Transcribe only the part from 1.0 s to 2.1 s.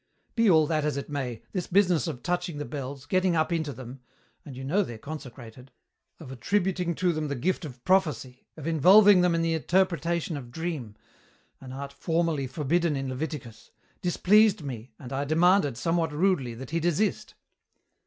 may, this business